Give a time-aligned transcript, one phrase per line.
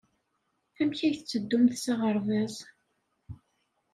[0.79, 2.55] Amek ay tetteddumt s aɣerbaz?